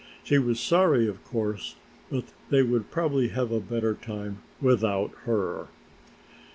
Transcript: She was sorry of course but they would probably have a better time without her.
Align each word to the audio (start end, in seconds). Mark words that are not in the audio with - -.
She 0.23 0.39
was 0.39 0.59
sorry 0.59 1.07
of 1.07 1.23
course 1.23 1.75
but 2.09 2.23
they 2.49 2.63
would 2.63 2.89
probably 2.89 3.27
have 3.27 3.51
a 3.51 3.59
better 3.59 3.93
time 3.93 4.39
without 4.59 5.11
her. 5.25 5.67